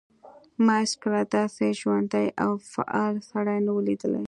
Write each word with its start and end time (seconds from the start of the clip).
ما 0.65 0.75
هیڅکله 0.83 1.21
داسې 1.35 1.65
ژوندی 1.79 2.27
او 2.43 2.51
فعال 2.73 3.15
سړی 3.31 3.57
نه 3.65 3.71
و 3.75 3.85
لیدلی 3.87 4.19